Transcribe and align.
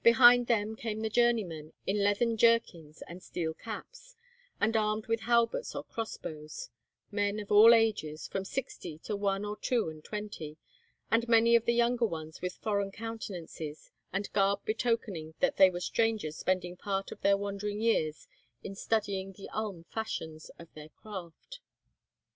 Behind 0.03 0.47
them 0.47 0.75
came 0.75 1.01
the 1.03 1.11
journeymen, 1.11 1.73
in 1.85 2.03
leathern 2.03 2.35
jerkins 2.35 3.03
and 3.07 3.21
steel 3.21 3.53
caps, 3.53 4.15
and 4.59 4.75
armed 4.75 5.05
with 5.05 5.19
halberts 5.19 5.75
or 5.75 5.83
cross 5.83 6.17
bows; 6.17 6.71
men 7.11 7.39
of 7.39 7.51
all 7.51 7.75
ages, 7.75 8.27
from 8.27 8.43
sixty 8.43 8.97
to 8.97 9.15
one 9.15 9.45
or 9.45 9.55
two 9.57 9.89
and 9.89 10.03
twenty, 10.03 10.57
and 11.11 11.27
many 11.27 11.55
of 11.55 11.65
the 11.65 11.75
younger 11.75 12.07
ones 12.07 12.41
with 12.41 12.53
foreign 12.57 12.91
countenances 12.91 13.91
and 14.11 14.33
garb 14.33 14.65
betokening 14.65 15.35
that 15.39 15.57
they 15.57 15.69
were 15.69 15.79
strangers 15.79 16.35
spending 16.35 16.75
part 16.75 17.11
of 17.11 17.21
their 17.21 17.37
wandering 17.37 17.79
years 17.79 18.27
in 18.63 18.73
studying 18.73 19.33
the 19.33 19.47
Ulm 19.49 19.83
fashions 19.91 20.49
of 20.57 20.73
their 20.73 20.89
craft. 20.89 21.59